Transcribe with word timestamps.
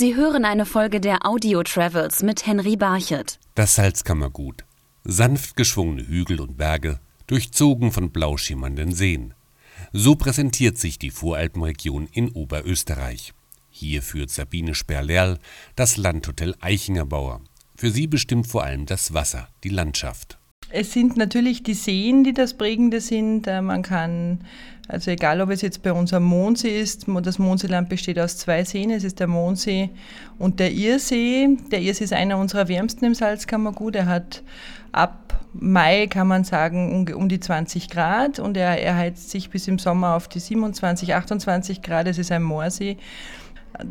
Sie 0.00 0.16
hören 0.16 0.46
eine 0.46 0.64
Folge 0.64 0.98
der 0.98 1.26
Audio 1.26 1.62
Travels 1.62 2.22
mit 2.22 2.46
Henry 2.46 2.74
Barchet. 2.74 3.38
Das 3.54 3.74
Salzkammergut. 3.74 4.64
Sanft 5.04 5.56
geschwungene 5.56 6.08
Hügel 6.08 6.40
und 6.40 6.56
Berge, 6.56 7.00
durchzogen 7.26 7.92
von 7.92 8.10
blau 8.10 8.38
schimmernden 8.38 8.94
Seen. 8.94 9.34
So 9.92 10.16
präsentiert 10.16 10.78
sich 10.78 10.98
die 10.98 11.10
Voralpenregion 11.10 12.08
in 12.12 12.30
Oberösterreich. 12.30 13.34
Hier 13.68 14.00
führt 14.00 14.30
Sabine 14.30 14.74
Sperlerl 14.74 15.38
das 15.76 15.98
Landhotel 15.98 16.56
Eichingerbauer. 16.60 17.42
Für 17.76 17.90
sie 17.90 18.06
bestimmt 18.06 18.46
vor 18.46 18.64
allem 18.64 18.86
das 18.86 19.12
Wasser, 19.12 19.48
die 19.64 19.68
Landschaft. 19.68 20.39
Es 20.72 20.92
sind 20.92 21.16
natürlich 21.16 21.64
die 21.64 21.74
Seen, 21.74 22.22
die 22.22 22.32
das 22.32 22.54
Prägende 22.54 23.00
sind. 23.00 23.46
Äh, 23.46 23.60
man 23.60 23.82
kann, 23.82 24.40
also 24.86 25.10
egal 25.10 25.40
ob 25.40 25.50
es 25.50 25.62
jetzt 25.62 25.82
bei 25.82 25.92
uns 25.92 26.12
am 26.12 26.22
Mondsee 26.22 26.80
ist, 26.80 27.06
das 27.22 27.38
Mondseeland 27.38 27.88
besteht 27.88 28.18
aus 28.18 28.36
zwei 28.36 28.64
Seen. 28.64 28.90
Es 28.90 29.02
ist 29.02 29.18
der 29.18 29.26
Mondsee 29.26 29.90
und 30.38 30.60
der 30.60 30.72
Irsee. 30.72 31.56
Der 31.72 31.80
Irsee 31.80 32.04
ist 32.04 32.12
einer 32.12 32.38
unserer 32.38 32.68
wärmsten 32.68 33.04
im 33.04 33.14
Salzkammergut. 33.14 33.96
Er 33.96 34.06
hat 34.06 34.42
ab 34.92 35.40
Mai, 35.52 36.06
kann 36.06 36.28
man 36.28 36.44
sagen, 36.44 37.12
um 37.12 37.28
die 37.28 37.40
20 37.40 37.90
Grad 37.90 38.38
und 38.38 38.56
er 38.56 38.80
erheizt 38.80 39.30
sich 39.30 39.50
bis 39.50 39.66
im 39.66 39.80
Sommer 39.80 40.14
auf 40.14 40.28
die 40.28 40.38
27, 40.38 41.12
28 41.12 41.82
Grad. 41.82 42.06
Es 42.06 42.18
ist 42.18 42.30
ein 42.30 42.44
Moorsee. 42.44 42.96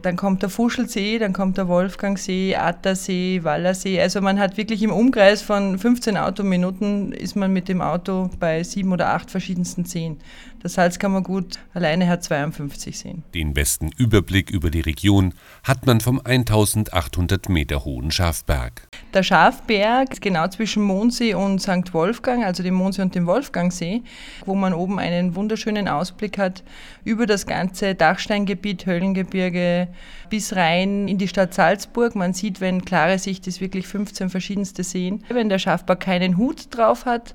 Dann 0.01 0.15
kommt 0.15 0.41
der 0.41 0.49
Fuschelsee, 0.49 1.19
dann 1.19 1.33
kommt 1.33 1.57
der 1.57 1.67
Wolfgangsee, 1.67 2.55
Attersee, 2.55 3.43
Wallersee. 3.43 3.99
Also 4.01 4.21
man 4.21 4.39
hat 4.39 4.57
wirklich 4.57 4.83
im 4.83 4.91
Umkreis 4.91 5.41
von 5.41 5.77
15 5.77 6.17
Autominuten 6.17 7.11
ist 7.11 7.35
man 7.35 7.51
mit 7.51 7.67
dem 7.69 7.81
Auto 7.81 8.29
bei 8.39 8.63
sieben 8.63 8.91
oder 8.91 9.13
acht 9.13 9.31
verschiedensten 9.31 9.85
Seen. 9.85 10.19
Das 10.61 10.73
Salzkammergut 10.73 11.59
alleine 11.73 12.07
hat 12.07 12.23
52 12.23 12.99
Seen. 12.99 13.23
Den 13.33 13.53
besten 13.53 13.91
Überblick 13.97 14.49
über 14.49 14.69
die 14.69 14.81
Region 14.81 15.33
hat 15.63 15.85
man 15.85 16.01
vom 16.01 16.19
1800 16.23 17.47
Meter 17.49 17.85
hohen 17.85 18.11
Schafberg. 18.11 18.88
Der 19.13 19.23
Schafberg 19.23 20.11
ist 20.11 20.21
genau 20.21 20.47
zwischen 20.49 20.83
Mondsee 20.83 21.33
und 21.33 21.59
St. 21.59 21.93
Wolfgang, 21.93 22.45
also 22.45 22.61
dem 22.61 22.75
Mondsee 22.75 23.01
und 23.01 23.15
dem 23.15 23.25
Wolfgangsee, 23.25 24.03
wo 24.45 24.53
man 24.53 24.71
oben 24.71 24.99
einen 24.99 25.35
wunderschönen 25.35 25.87
Ausblick 25.87 26.37
hat 26.37 26.63
über 27.03 27.25
das 27.25 27.47
ganze 27.47 27.95
Dachsteingebiet, 27.95 28.85
Höllengebirge 28.85 29.87
bis 30.29 30.55
rein 30.55 31.07
in 31.07 31.17
die 31.17 31.27
Stadt 31.27 31.55
Salzburg. 31.55 32.13
Man 32.13 32.33
sieht, 32.33 32.61
wenn 32.61 32.85
klare 32.85 33.17
Sicht 33.17 33.47
ist, 33.47 33.61
wirklich 33.61 33.87
15 33.87 34.29
verschiedenste 34.29 34.83
Seen. 34.83 35.23
Wenn 35.29 35.49
der 35.49 35.57
Schafberg 35.57 36.01
keinen 36.01 36.37
Hut 36.37 36.67
drauf 36.69 37.05
hat, 37.05 37.33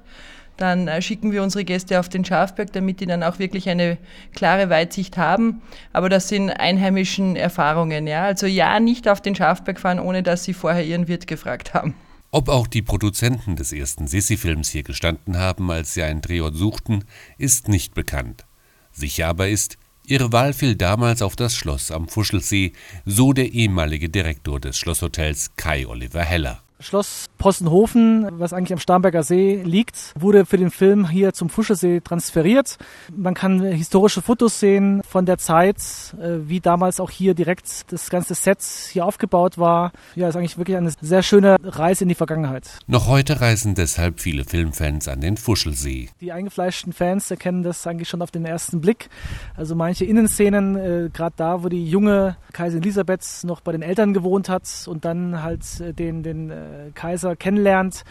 dann 0.56 0.88
äh, 0.88 1.02
schicken 1.02 1.32
wir 1.32 1.42
unsere 1.42 1.64
Gäste 1.64 1.98
auf 2.00 2.08
den 2.08 2.24
Schafberg, 2.24 2.72
damit 2.72 3.00
die 3.00 3.06
dann 3.06 3.22
auch 3.22 3.38
wirklich 3.38 3.68
eine 3.68 3.98
klare 4.34 4.70
Weitsicht 4.70 5.16
haben. 5.16 5.62
Aber 5.92 6.08
das 6.08 6.28
sind 6.28 6.50
einheimischen 6.50 7.36
Erfahrungen. 7.36 8.06
Ja? 8.06 8.24
Also 8.24 8.46
ja, 8.46 8.78
nicht 8.80 9.08
auf 9.08 9.20
den 9.20 9.34
Schafberg 9.34 9.80
fahren, 9.80 9.98
ohne 9.98 10.22
dass 10.22 10.44
sie 10.44 10.54
vorher 10.54 10.84
ihren 10.84 11.08
Wirt 11.08 11.26
gefragt 11.26 11.74
haben. 11.74 11.94
Ob 12.30 12.48
auch 12.48 12.66
die 12.66 12.82
Produzenten 12.82 13.54
des 13.54 13.72
ersten 13.72 14.08
Sissi-Films 14.08 14.68
hier 14.70 14.82
gestanden 14.82 15.38
haben, 15.38 15.70
als 15.70 15.94
sie 15.94 16.02
einen 16.02 16.20
Drehort 16.20 16.56
suchten, 16.56 17.04
ist 17.38 17.68
nicht 17.68 17.94
bekannt. 17.94 18.44
Sicher 18.90 19.28
aber 19.28 19.48
ist, 19.48 19.78
ihre 20.04 20.32
Wahl 20.32 20.52
fiel 20.52 20.74
damals 20.74 21.22
auf 21.22 21.36
das 21.36 21.54
Schloss 21.54 21.92
am 21.92 22.08
Fuschelsee, 22.08 22.72
so 23.04 23.32
der 23.32 23.52
ehemalige 23.52 24.08
Direktor 24.08 24.58
des 24.58 24.76
Schlosshotels 24.76 25.52
Kai 25.54 25.86
Oliver 25.86 26.22
Heller. 26.22 26.63
Schloss 26.84 27.26
Possenhofen, 27.38 28.28
was 28.38 28.52
eigentlich 28.52 28.72
am 28.72 28.78
Starnberger 28.78 29.22
See 29.22 29.60
liegt, 29.64 30.12
wurde 30.18 30.46
für 30.46 30.56
den 30.56 30.70
Film 30.70 31.08
hier 31.08 31.32
zum 31.32 31.48
Fuschelsee 31.48 32.00
transferiert. 32.00 32.78
Man 33.14 33.34
kann 33.34 33.60
historische 33.60 34.22
Fotos 34.22 34.60
sehen 34.60 35.02
von 35.08 35.26
der 35.26 35.38
Zeit, 35.38 35.78
äh, 36.20 36.48
wie 36.48 36.60
damals 36.60 37.00
auch 37.00 37.10
hier 37.10 37.34
direkt 37.34 37.92
das 37.92 38.10
ganze 38.10 38.34
Set 38.34 38.62
hier 38.92 39.04
aufgebaut 39.04 39.58
war. 39.58 39.92
Ja, 40.14 40.28
ist 40.28 40.36
eigentlich 40.36 40.58
wirklich 40.58 40.76
eine 40.76 40.92
sehr 41.00 41.22
schöne 41.22 41.56
Reise 41.62 42.04
in 42.04 42.08
die 42.08 42.14
Vergangenheit. 42.14 42.78
Noch 42.86 43.08
heute 43.08 43.40
reisen 43.40 43.74
deshalb 43.74 44.20
viele 44.20 44.44
Filmfans 44.44 45.08
an 45.08 45.20
den 45.20 45.36
Fuschelsee. 45.36 46.10
Die 46.20 46.32
eingefleischten 46.32 46.92
Fans 46.92 47.30
erkennen 47.30 47.62
das 47.62 47.86
eigentlich 47.86 48.08
schon 48.08 48.22
auf 48.22 48.30
den 48.30 48.44
ersten 48.44 48.80
Blick. 48.80 49.08
Also 49.56 49.74
manche 49.74 50.04
Innenszenen, 50.04 50.76
äh, 50.76 51.10
gerade 51.12 51.34
da, 51.36 51.62
wo 51.62 51.68
die 51.68 51.88
junge 51.88 52.36
Kaiserin 52.52 52.82
Elisabeth 52.82 53.44
noch 53.44 53.60
bei 53.60 53.72
den 53.72 53.82
Eltern 53.82 54.12
gewohnt 54.12 54.48
hat 54.48 54.68
und 54.86 55.04
dann 55.04 55.42
halt 55.42 55.62
äh, 55.80 55.92
den, 55.92 56.22
den 56.22 56.50
Kaiser 56.94 57.36
kennenlernt, 57.36 58.04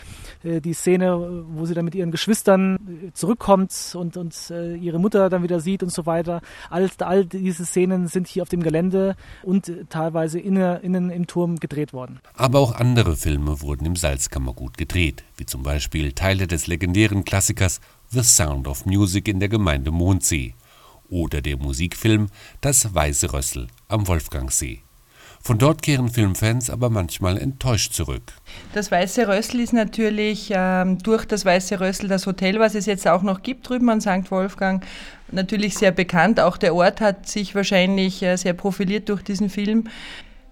äh, 0.43 0.61
die 0.61 0.73
Szene, 0.73 1.43
wo 1.47 1.65
sie 1.65 1.73
dann 1.73 1.85
mit 1.85 1.95
ihren 1.95 2.11
Geschwistern 2.11 2.75
äh, 2.75 3.11
zurückkommt 3.13 3.73
und, 3.95 4.17
und 4.17 4.33
ihre 4.49 4.99
Mutter 4.99 5.29
dann 5.29 5.43
wieder 5.43 5.59
sieht 5.59 5.83
und 5.83 5.91
so 5.91 6.05
weiter. 6.05 6.41
All, 6.69 6.89
all 6.99 7.25
diese 7.25 7.65
Szenen 7.65 8.07
sind 8.07 8.27
hier 8.27 8.43
auf 8.43 8.49
dem 8.49 8.63
Gelände 8.63 9.15
und 9.43 9.71
teilweise 9.89 10.39
innen, 10.39 10.81
innen 10.81 11.09
im 11.09 11.27
Turm 11.27 11.59
gedreht 11.59 11.93
worden. 11.93 12.19
Aber 12.35 12.59
auch 12.59 12.75
andere 12.75 13.15
Filme 13.15 13.61
wurden 13.61 13.85
im 13.85 13.95
Salzkammergut 13.95 14.77
gedreht, 14.77 15.23
wie 15.37 15.45
zum 15.45 15.63
Beispiel 15.63 16.13
Teile 16.13 16.47
des 16.47 16.67
legendären 16.67 17.25
Klassikers 17.25 17.79
The 18.09 18.23
Sound 18.23 18.67
of 18.67 18.85
Music 18.85 19.27
in 19.27 19.39
der 19.39 19.49
Gemeinde 19.49 19.91
Mondsee 19.91 20.53
oder 21.09 21.41
der 21.41 21.57
Musikfilm 21.57 22.27
Das 22.61 22.93
Weiße 22.93 23.33
Rössel 23.33 23.67
am 23.87 24.07
Wolfgangsee. 24.07 24.82
Von 25.45 25.57
dort 25.57 25.81
kehren 25.81 26.07
Filmfans 26.07 26.69
aber 26.69 26.89
manchmal 26.89 27.37
enttäuscht 27.37 27.91
zurück. 27.91 28.31
Das 28.73 28.91
Weiße 28.91 29.27
Rössel 29.27 29.59
ist 29.59 29.73
natürlich 29.73 30.53
ähm, 30.55 30.99
durch 30.99 31.25
das 31.25 31.43
Weiße 31.43 31.81
Rössel 31.81 32.07
das 32.07 32.25
Hotel, 32.25 32.61
was 32.61 32.75
es 32.75 32.85
jetzt 32.85 33.05
auch 33.09 33.23
noch 33.23 33.43
gibt 33.43 33.67
drüben 33.67 33.89
an 33.89 33.99
St. 33.99 34.31
Wolfgang, 34.31 34.85
natürlich 35.33 35.75
sehr 35.75 35.91
bekannt. 35.91 36.39
Auch 36.39 36.55
der 36.55 36.73
Ort 36.73 37.01
hat 37.01 37.27
sich 37.27 37.55
wahrscheinlich 37.55 38.23
äh, 38.23 38.37
sehr 38.37 38.53
profiliert 38.53 39.09
durch 39.09 39.21
diesen 39.21 39.49
Film. 39.49 39.89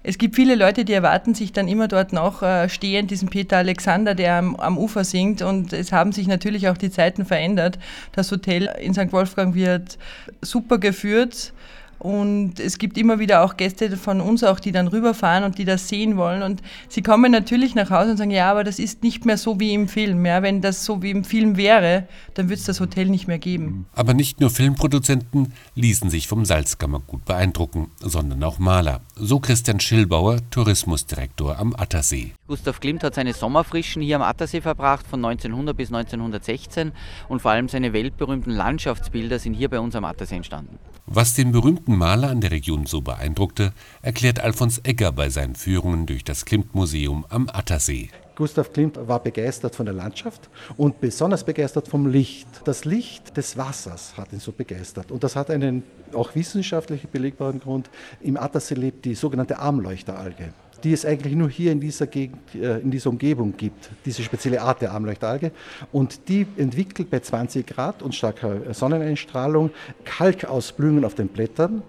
Es 0.04 0.18
gibt 0.18 0.36
viele 0.36 0.56
Leute, 0.56 0.84
die 0.84 0.92
erwarten 0.92 1.36
sich 1.36 1.54
dann 1.54 1.70
immer 1.70 1.88
dort 1.88 2.12
noch 2.12 2.44
äh, 2.44 2.68
stehen, 2.68 3.08
diesen 3.08 3.30
Peter 3.30 3.58
Alexander, 3.58 4.14
der 4.14 4.36
am, 4.36 4.58
am, 4.58 4.78
Ufer 4.78 5.06
singt. 5.06 5.42
Und 5.42 5.72
es 5.72 5.94
haben 5.94 6.12
sich 6.12 6.28
natürlich 6.28 6.68
auch 6.68 6.78
die 6.78 6.92
Zeiten 6.92 7.24
verändert. 7.24 7.80
Das 8.12 8.30
Hotel 8.30 8.70
in 8.82 8.94
St. 8.94 9.14
Wolfgang 9.14 9.56
wird 9.56 9.98
super 10.42 10.80
geführt. 10.80 11.54
Und 12.02 12.60
es 12.60 12.80
gibt 12.80 12.98
immer 12.98 13.20
wieder 13.20 13.44
auch 13.44 13.58
Gäste 13.58 13.96
von 13.96 14.22
uns 14.22 14.44
auch, 14.44 14.60
die 14.60 14.72
dann 14.72 14.88
rüberfahren 14.88 15.44
und 15.44 15.60
die 15.60 15.66
das 15.66 15.88
sehen 15.88 16.18
wollen. 16.18 16.42
Und 16.42 16.64
sie 16.90 17.04
kommen 17.04 17.32
natürlich 17.32 17.76
nach 17.76 17.92
Hause 17.92 18.10
und 18.12 18.18
sagen, 18.18 18.32
ja, 18.32 18.50
aber 18.50 18.64
das 18.64 18.80
ist 18.80 19.04
nicht 19.04 19.24
mehr 19.24 19.38
so 19.38 19.60
wie 19.60 19.76
im 19.76 19.88
Film. 19.88 20.26
Ja, 20.26 20.42
wenn 20.42 20.62
das 20.62 20.84
so 20.84 21.04
wie 21.04 21.12
im 21.12 21.24
Film 21.24 21.58
wäre, 21.58 22.08
dann 22.34 22.48
würde 22.48 22.56
es 22.56 22.64
das 22.64 22.80
Hotel 22.80 23.06
nicht 23.06 23.28
mehr 23.28 23.38
geben. 23.38 23.86
Aber 23.94 24.16
nicht 24.16 24.40
nur 24.40 24.50
Filmproduzenten 24.50 25.54
ließen 25.76 26.10
sich 26.10 26.28
vom 26.28 26.44
Salzkammer 26.44 27.02
gut 27.02 27.24
beeindrucken, 27.26 27.92
sondern 28.00 28.44
auch 28.44 28.58
Maler. 28.58 29.02
So 29.16 29.40
Christian 29.40 29.80
Schillbauer, 29.80 30.40
Tourismusdirektor 30.50 31.60
am 31.60 31.76
Attersee. 31.76 32.32
Gustav 32.48 32.80
Klimt 32.80 33.04
hat 33.04 33.14
seine 33.14 33.34
Sommerfrischen 33.34 34.02
hier 34.02 34.16
am 34.16 34.24
Attersee 34.24 34.62
verbracht, 34.62 35.06
von 35.06 35.24
1900 35.24 35.78
bis 35.78 35.90
1916. 35.90 36.94
Und 37.30 37.44
vor 37.44 37.52
allem 37.52 37.68
seine 37.68 37.94
weltberühmten 37.94 38.52
Landschaftsbilder 38.52 39.38
sind 39.38 39.54
hier 39.54 39.70
bei 39.70 39.80
uns 39.80 39.96
am 39.96 40.06
Attersee 40.06 40.38
entstanden. 40.38 40.80
Was 41.06 41.34
den 41.34 41.52
berühmten 41.52 41.91
Maler 41.98 42.30
an 42.30 42.42
der 42.42 42.52
Region 42.52 42.86
so 42.86 43.02
beeindruckte, 43.02 43.74
erklärt 44.02 44.40
Alfons 44.40 44.82
Egger 44.84 45.12
bei 45.12 45.30
seinen 45.30 45.56
Führungen 45.56 46.06
durch 46.06 46.24
das 46.24 46.46
Klimt-Museum 46.46 47.26
am 47.30 47.50
Attersee. 47.52 48.10
Gustav 48.36 48.74
Klimt 48.74 48.98
war 49.08 49.22
begeistert 49.22 49.76
von 49.76 49.86
der 49.86 49.94
Landschaft 49.94 50.50
und 50.78 51.00
besonders 51.00 51.44
begeistert 51.44 51.88
vom 51.88 52.08
Licht. 52.08 52.48
Das 52.66 52.86
Licht 52.86 53.38
des 53.38 53.58
Wassers 53.58 54.18
hat 54.18 54.34
ihn 54.34 54.40
so 54.40 54.52
begeistert. 54.52 55.12
Und 55.12 55.24
das 55.24 55.36
hat 55.36 55.52
einen 55.52 55.84
auch 56.14 56.34
wissenschaftlich 56.34 57.08
belegbaren 57.10 57.60
Grund. 57.60 57.90
Im 58.22 58.38
Attersee 58.38 58.76
lebt 58.76 59.06
die 59.06 59.16
sogenannte 59.16 59.60
Armleuchteralge 59.60 60.54
die 60.84 60.94
es 60.94 61.06
eigentlich 61.06 61.36
nur 61.36 61.50
hier 61.50 61.72
in 61.72 61.80
dieser 61.80 62.08
Gegend, 62.08 62.40
äh, 62.56 62.80
in 62.80 62.92
dieser 62.92 63.10
Umgebung 63.10 63.56
gibt, 63.56 63.90
diese 64.06 64.24
spezielle 64.24 64.62
Art 64.62 64.82
der 64.82 64.92
Armleuchtalge. 64.92 65.52
Und 65.92 66.28
die 66.28 66.46
entwickelt 66.58 67.10
bei 67.10 67.20
20 67.20 67.68
Grad 67.68 68.02
und 68.02 68.16
starker 68.16 68.74
Sonneneinstrahlung 68.74 69.72
Kalkausblühungen 70.04 71.06
auf 71.06 71.16
den 71.16 71.28
Blättern, 71.28 71.84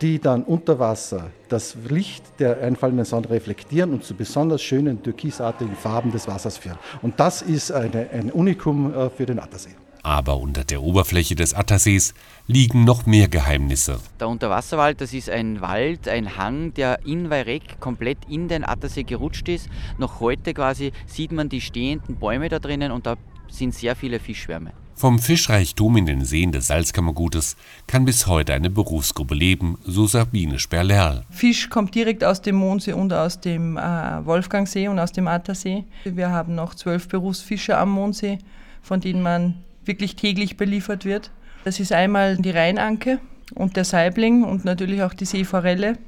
die 0.00 0.18
dann 0.18 0.42
unter 0.42 0.78
Wasser 0.78 1.30
das 1.48 1.76
Licht 1.88 2.24
der 2.38 2.60
einfallenden 2.62 3.04
Sonne 3.04 3.30
reflektieren 3.30 3.92
und 3.92 4.04
zu 4.04 4.14
besonders 4.14 4.62
schönen 4.62 5.02
türkisartigen 5.02 5.74
Farben 5.74 6.12
des 6.12 6.26
Wassers 6.28 6.58
führen. 6.58 6.78
Und 7.02 7.20
das 7.20 7.42
ist 7.42 7.70
eine, 7.72 8.08
ein 8.10 8.30
Unikum 8.30 8.94
äh, 8.94 9.10
für 9.10 9.26
den 9.26 9.38
Attersee. 9.38 9.70
Aber 10.02 10.38
unter 10.38 10.64
der 10.64 10.82
Oberfläche 10.82 11.34
des 11.34 11.54
Attersees 11.54 12.14
liegen 12.46 12.84
noch 12.84 13.06
mehr 13.06 13.28
Geheimnisse. 13.28 14.00
Der 14.18 14.28
Unterwasserwald, 14.28 15.00
das 15.00 15.12
ist 15.12 15.30
ein 15.30 15.60
Wald, 15.60 16.08
ein 16.08 16.36
Hang, 16.36 16.74
der 16.74 17.06
in 17.06 17.30
Weirek 17.30 17.78
komplett 17.78 18.18
in 18.28 18.48
den 18.48 18.64
Attersee 18.64 19.04
gerutscht 19.04 19.48
ist. 19.48 19.68
Noch 19.98 20.20
heute 20.20 20.54
quasi 20.54 20.92
sieht 21.06 21.30
man 21.30 21.48
die 21.48 21.60
stehenden 21.60 22.16
Bäume 22.16 22.48
da 22.48 22.58
drinnen 22.58 22.90
und 22.90 23.06
da 23.06 23.16
sind 23.48 23.74
sehr 23.74 23.94
viele 23.94 24.18
Fischschwärme. 24.18 24.72
Vom 24.94 25.18
Fischreichtum 25.18 25.96
in 25.96 26.06
den 26.06 26.24
Seen 26.24 26.52
des 26.52 26.66
Salzkammergutes 26.66 27.56
kann 27.86 28.04
bis 28.04 28.26
heute 28.26 28.54
eine 28.54 28.70
Berufsgruppe 28.70 29.34
leben, 29.34 29.78
so 29.84 30.06
Sabine 30.06 30.58
Sperlerl. 30.58 31.24
Fisch 31.30 31.70
kommt 31.70 31.94
direkt 31.94 32.22
aus 32.22 32.42
dem 32.42 32.56
Mondsee 32.56 32.92
und 32.92 33.12
aus 33.12 33.40
dem 33.40 33.76
äh, 33.76 33.80
Wolfgangsee 34.24 34.88
und 34.88 34.98
aus 34.98 35.12
dem 35.12 35.28
Attersee. 35.28 35.84
Wir 36.04 36.30
haben 36.30 36.54
noch 36.54 36.74
zwölf 36.74 37.08
Berufsfischer 37.08 37.78
am 37.78 37.90
Mondsee, 37.90 38.38
von 38.82 39.00
denen 39.00 39.22
man 39.22 39.64
wirklich 39.84 40.16
täglich 40.16 40.56
beliefert 40.56 41.04
wird. 41.04 41.30
Das 41.64 41.80
ist 41.80 41.92
einmal 41.92 42.36
die 42.36 42.50
Rheinanke 42.50 43.18
und 43.54 43.76
der 43.76 43.84
Saibling 43.84 44.44
und 44.44 44.64
natürlich 44.64 45.02
auch 45.02 45.14
die 45.14 45.24
Seeforelle. 45.24 45.98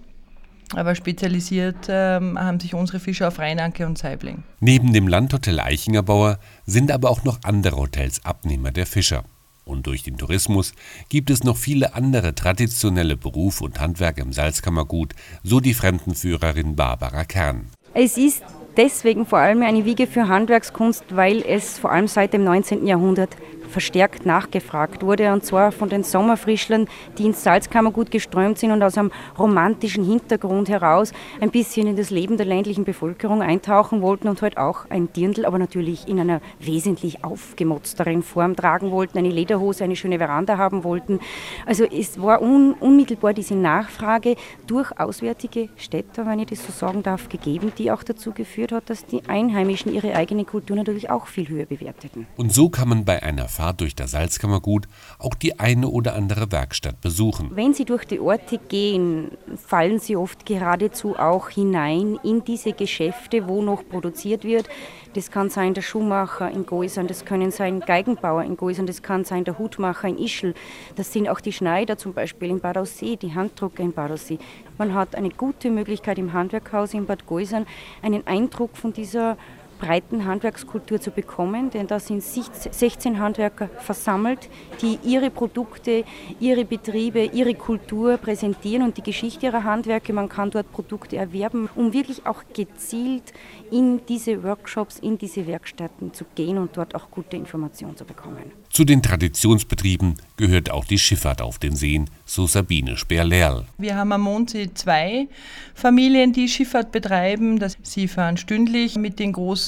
Aber 0.75 0.95
spezialisiert 0.95 1.87
ähm, 1.89 2.39
haben 2.39 2.59
sich 2.59 2.75
unsere 2.75 2.99
Fischer 2.99 3.29
auf 3.29 3.39
Rheinanke 3.39 3.87
und 3.87 3.99
Saibling. 3.99 4.43
Neben 4.61 4.93
dem 4.93 5.07
Landhotel 5.07 5.61
Eichingerbauer 5.61 6.39
sind 6.67 6.91
aber 6.91 7.11
auch 7.11 7.23
noch 7.23 7.39
andere 7.45 7.77
Hotels 7.77 8.25
Abnehmer 8.25 8.73
der 8.73 8.87
Fischer. 8.87 9.25
Und 9.65 9.87
durch 9.87 10.03
den 10.03 10.19
Tourismus 10.19 10.73
gibt 11.09 11.31
es 11.31 11.43
noch 11.43 11.57
viele 11.57 11.95
andere 11.95 12.35
traditionelle 12.35 13.17
Berufe 13.17 13.65
und 13.65 13.81
Handwerke 13.81 14.21
im 14.21 14.33
Salzkammergut, 14.33 15.15
so 15.43 15.61
die 15.61 15.75
Fremdenführerin 15.75 16.77
Barbara 16.77 17.25
Kern. 17.25 17.69
Es 17.95 18.19
ist 18.19 18.43
deswegen 18.77 19.25
vor 19.25 19.39
allem 19.39 19.63
eine 19.63 19.85
Wiege 19.85 20.07
für 20.07 20.29
Handwerkskunst, 20.29 21.05
weil 21.11 21.43
es 21.43 21.79
vor 21.79 21.93
allem 21.93 22.09
seit 22.09 22.33
dem 22.35 22.45
19. 22.45 22.87
Jahrhundert 22.87 23.37
verstärkt 23.69 24.27
nachgefragt 24.27 25.03
wurde, 25.03 25.33
und 25.33 25.45
zwar 25.45 25.73
von 25.73 25.89
den 25.89 26.05
Sommerfrischlern, 26.05 26.87
die 27.19 27.27
ins 27.27 27.43
Salzkammergut 27.43 28.11
geströmt 28.11 28.59
sind 28.59 28.71
und 28.71 28.83
aus 28.83 28.97
einem 28.97 29.11
romantischen 29.39 30.05
Hintergrund 30.05 30.69
heraus 30.69 31.13
ein 31.41 31.51
bisschen 31.51 31.87
in 31.87 31.97
das 31.97 32.11
Leben 32.11 32.37
der 32.37 32.47
ländlichen 32.47 32.85
Bevölkerung 32.85 33.43
eintauchen 33.43 34.03
wollten 34.03 34.29
und 34.29 34.43
halt 34.43 34.57
auch 34.57 34.89
ein 34.91 35.13
Dirndl, 35.13 35.45
aber 35.45 35.59
natürlich 35.59 36.09
in 36.09 36.21
einer 36.21 36.41
wesentlich 36.61 37.25
aufgemotzteren 37.25 38.23
Form 38.23 38.57
tragen 38.57 38.91
wollten, 38.91 39.19
eine 39.19 39.31
Lederhose, 39.31 39.85
eine 39.85 39.97
schöne 39.97 40.19
Veranda 40.19 40.59
haben 40.59 40.85
wollten. 40.85 41.21
Also 41.67 41.85
es 41.85 42.21
war 42.21 42.43
un 42.43 42.75
unmittelbar 42.75 43.35
diese 43.35 43.55
Nachfrage 43.55 44.37
durch 44.67 44.99
auswärtige 44.99 45.69
Städter, 45.77 46.27
wenn 46.27 46.39
ich 46.39 46.47
das 46.47 46.65
so 46.67 46.73
sagen 46.73 47.03
darf, 47.03 47.29
gegeben, 47.29 47.73
die 47.79 47.91
auch 47.91 48.03
dazu 48.03 48.33
geführt 48.33 48.73
hat, 48.73 48.91
dass 48.91 49.07
die 49.07 49.23
Einheimischen 49.29 49.93
ihre 49.93 50.15
eigene 50.15 50.45
Kultur 50.45 50.77
natürlich 50.77 51.11
auch 51.11 51.27
viel 51.27 51.49
höher 51.49 51.67
bewerteten. 51.67 52.27
Und 52.37 52.53
so 52.53 52.69
kann 52.69 52.89
man 52.89 53.05
bei 53.05 53.23
einer 53.23 53.49
Fahrt 53.55 53.81
durch 53.81 53.95
das 53.95 54.11
Salzkammergut 54.11 54.89
auch 55.19 55.35
die 55.35 55.61
eine 55.61 55.89
oder 55.89 56.15
andere 56.15 56.51
Werkstatt 56.51 57.01
besuchen. 57.01 57.51
Wenn 57.55 57.73
Sie 57.73 57.85
durch 57.85 58.05
die 58.05 58.19
Orte 58.19 58.59
gehen, 58.59 59.31
fallen 59.57 60.01
Sie 60.01 60.17
oft 60.17 60.45
geradezu 60.45 61.17
auch 61.17 61.49
hinein 61.49 62.19
in 62.25 62.45
diese 62.45 62.73
Geschäfte, 62.73 63.47
wo 63.49 63.63
noch 63.63 63.89
produziert 63.89 64.45
wird. 64.45 64.69
Das 65.15 65.31
kann 65.31 65.49
sein 65.49 65.75
der 65.75 65.83
Schuhmacher 65.83 66.51
in 66.51 66.67
Goisern, 66.67 67.07
das 67.07 67.25
können 67.25 67.53
sein 67.53 67.79
Geigenbauer 67.79 68.43
in 68.43 68.57
Goisern, 68.57 68.87
das 68.87 69.03
kann 69.03 69.25
sein 69.25 69.45
der 69.45 69.59
Hutmacher 69.59 70.09
in 70.09 70.19
Ischl, 70.19 70.55
das 70.97 71.13
sind 71.13 71.29
auch 71.29 71.39
die 71.39 71.53
Schneider 71.53 71.97
zum 71.97 72.13
Beispiel 72.13 72.51
in 72.51 72.59
Bad 72.59 72.77
Aussee, 72.77 73.15
die 73.15 73.33
Handdrucker 73.33 73.85
in 73.85 73.93
Bad 73.93 74.11
Aussee. 74.11 74.41
Man 74.77 74.93
hat 74.93 75.15
eine 75.15 75.31
gute 75.31 75.71
Möglichkeit 75.71 76.19
im 76.19 76.33
Handwerkhaus 76.33 76.95
in 76.95 77.07
Bad 77.07 77.27
Goisern 77.27 77.67
einen 78.03 78.27
Eindruck 78.27 78.77
von 78.77 78.93
dieser 78.93 79.37
breiten 79.79 80.25
Handwerkskultur 80.25 81.01
zu 81.01 81.11
bekommen, 81.11 81.71
denn 81.71 81.87
da 81.87 82.01
sind 82.01 82.23
16 82.23 83.19
Handwerker 83.19 83.69
versammelt, 83.79 84.49
die 84.81 84.99
ihre 85.05 85.31
Produkte, 85.31 86.05
ihre 86.41 86.65
Betriebe, 86.65 87.25
ihre 87.25 87.55
Kultur 87.55 88.17
präsentieren 88.17 88.83
und 88.83 88.97
die 88.97 89.03
Geschichte 89.03 89.47
ihrer 89.47 89.65
Handwerke. 89.65 90.13
Man 90.13 90.29
kann 90.29 90.51
dort 90.51 90.71
Produkte 90.73 91.17
erwerben, 91.17 91.69
um 91.75 91.93
wirklich 91.93 92.27
auch 92.27 92.43
gezielt 92.53 93.33
in 93.71 94.01
diese 94.07 94.43
Workshops, 94.43 94.99
in 94.99 95.19
diese 95.19 95.47
Werkstätten 95.47 96.13
zu 96.15 96.25
gehen 96.35 96.59
und 96.59 96.77
dort 96.77 96.95
auch 96.95 97.11
gute 97.11 97.37
Informationen 97.37 97.97
zu 97.97 98.05
bekommen. 98.05 98.53
Zu 98.71 98.85
den 98.85 99.03
Traditionsbetrieben 99.03 100.15
gehört 100.37 100.71
auch 100.71 100.85
die 100.85 100.99
Schifffahrt 100.99 101.43
auf 101.43 101.59
den 101.59 101.77
Seen, 101.77 102.11
so 102.25 102.47
Sabine 102.47 102.97
Sperlerl. 102.97 103.67
Wir 103.79 103.97
haben 103.97 104.13
am 104.13 104.23
Mondsee 104.23 104.71
zwei 104.75 105.29
Familien, 105.75 106.33
die 106.33 106.49
Schifffahrt 106.49 106.93
betreiben. 106.93 107.61
sie 107.83 108.09
fahren 108.09 108.37
stündlich 108.37 108.97
mit 108.97 109.19
den 109.19 109.33
großen 109.33 109.64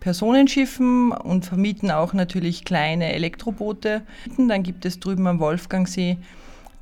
Personenschiffen 0.00 1.12
und 1.12 1.44
vermieten 1.44 1.90
auch 1.90 2.12
natürlich 2.12 2.64
kleine 2.64 3.12
Elektroboote. 3.12 4.02
Dann 4.38 4.62
gibt 4.62 4.84
es 4.84 4.98
drüben 4.98 5.26
am 5.26 5.40
Wolfgangsee 5.40 6.16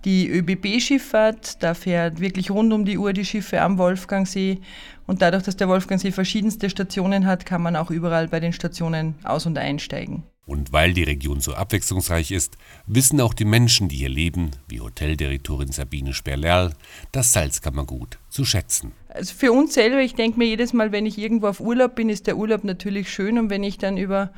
die 0.04 0.28
ÖBB-Schifffahrt, 0.28 1.62
da 1.62 1.74
fährt 1.74 2.20
wirklich 2.20 2.50
rund 2.50 2.72
um 2.72 2.84
die 2.84 2.98
Uhr 2.98 3.12
die 3.12 3.24
Schiffe 3.24 3.60
am 3.60 3.78
Wolfgangsee. 3.78 4.60
Und 5.06 5.22
dadurch, 5.22 5.42
dass 5.42 5.56
der 5.56 5.68
Wolfgangsee 5.68 6.12
verschiedenste 6.12 6.70
Stationen 6.70 7.26
hat, 7.26 7.46
kann 7.46 7.62
man 7.62 7.76
auch 7.76 7.90
überall 7.90 8.28
bei 8.28 8.40
den 8.40 8.52
Stationen 8.52 9.14
aus- 9.24 9.46
und 9.46 9.58
einsteigen. 9.58 10.22
Und 10.46 10.72
weil 10.72 10.94
die 10.94 11.02
Region 11.02 11.40
so 11.40 11.52
abwechslungsreich 11.52 12.30
ist, 12.30 12.56
wissen 12.86 13.20
auch 13.20 13.34
die 13.34 13.44
Menschen, 13.44 13.88
die 13.88 13.96
hier 13.96 14.08
leben, 14.08 14.52
wie 14.66 14.80
Hoteldirektorin 14.80 15.72
Sabine 15.72 16.14
Sperlerl, 16.14 16.72
das 17.12 17.34
Salzkammergut 17.34 18.18
zu 18.30 18.46
schätzen. 18.46 18.92
Also 19.18 19.34
für 19.34 19.52
uns 19.52 19.74
selber, 19.74 19.98
ich 19.98 20.14
denke 20.14 20.38
mir 20.38 20.46
jedes 20.46 20.72
Mal, 20.72 20.92
wenn 20.92 21.04
ich 21.04 21.18
irgendwo 21.18 21.48
auf 21.48 21.60
Urlaub 21.60 21.96
bin, 21.96 22.08
ist 22.08 22.28
der 22.28 22.36
Urlaub 22.36 22.62
natürlich 22.62 23.10
schön 23.10 23.38
und 23.38 23.50
wenn 23.50 23.64
ich 23.64 23.76
dann 23.76 23.96
über 23.96 24.30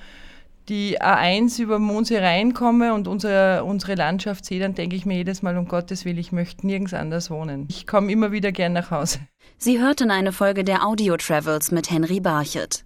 die 0.70 1.00
A1 1.00 1.60
über 1.60 1.78
Mondsee 1.78 2.18
reinkomme 2.18 2.94
und 2.94 3.08
unsere, 3.08 3.64
unsere 3.64 3.94
Landschaft 3.94 4.44
sehe, 4.46 4.60
dann 4.60 4.74
denke 4.74 4.96
ich 4.96 5.04
mir 5.04 5.16
jedes 5.16 5.42
Mal, 5.42 5.58
um 5.58 5.68
Gottes 5.68 6.04
Willen, 6.04 6.18
ich 6.18 6.32
möchte 6.32 6.66
nirgends 6.66 6.94
anders 6.94 7.30
wohnen. 7.30 7.66
Ich 7.68 7.86
komme 7.86 8.10
immer 8.10 8.32
wieder 8.32 8.52
gern 8.52 8.72
nach 8.72 8.90
Hause. 8.90 9.18
Sie 9.58 9.80
hörten 9.80 10.10
eine 10.10 10.32
Folge 10.32 10.64
der 10.64 10.86
Audio 10.86 11.16
Travels 11.16 11.70
mit 11.72 11.90
Henry 11.90 12.20
Barchet. 12.20 12.84